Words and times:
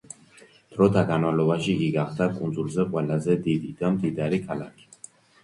დროთა 0.77 1.03
განმავლობაში 1.11 1.69
იგი 1.75 1.89
გახდა 1.97 2.27
კუნძულზე 2.39 2.87
ყველაზე 2.97 3.37
დიდი 3.45 3.71
და 3.85 3.93
მდიდარი 3.99 4.43
ქალაქი. 4.51 4.91